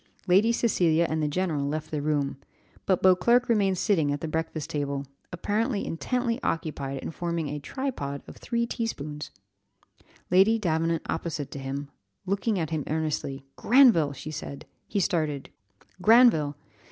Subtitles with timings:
[0.25, 2.37] Lady Cecilia and the general left the room,
[2.87, 8.23] but Beauclerc remained sitting at the breakfast table, apparently intently occupied in forming a tripod
[8.27, 9.29] of three tea spoons;
[10.31, 11.91] Lady Davenant opposite to him,
[12.25, 14.93] looking at him earnestly, "Granville!" said she.
[14.93, 15.51] He started,
[16.01, 16.57] "Granville!